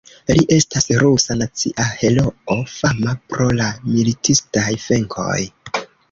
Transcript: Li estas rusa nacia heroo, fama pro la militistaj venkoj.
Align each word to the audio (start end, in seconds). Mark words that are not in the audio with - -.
Li 0.37 0.43
estas 0.53 0.85
rusa 1.01 1.35
nacia 1.41 1.83
heroo, 1.99 2.55
fama 2.75 3.13
pro 3.33 3.49
la 3.59 3.67
militistaj 3.97 4.65
venkoj. 4.87 5.37